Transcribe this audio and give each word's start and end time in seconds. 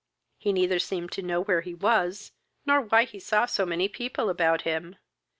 He 0.39 0.51
neither 0.51 0.79
seemed 0.79 1.11
to 1.11 1.21
know 1.21 1.43
where 1.43 1.61
he 1.61 1.75
was, 1.75 2.31
not 2.65 2.91
why 2.91 3.03
he 3.03 3.19
saw 3.19 3.45
so 3.45 3.67
many 3.67 3.87
people 3.87 4.31
about 4.31 4.63
him. 4.63 4.95